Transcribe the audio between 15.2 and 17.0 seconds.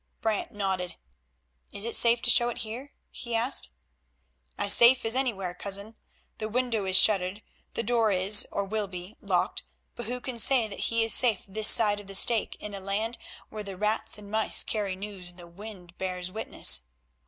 and the wind bears witness?